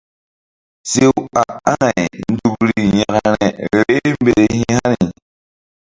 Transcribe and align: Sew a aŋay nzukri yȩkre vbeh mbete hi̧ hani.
Sew 0.89 1.13
a 1.41 1.43
aŋay 1.71 2.01
nzukri 2.31 2.81
yȩkre 2.97 3.47
vbeh 3.69 4.07
mbete 4.21 4.45
hi̧ 4.55 4.71
hani. 4.77 5.07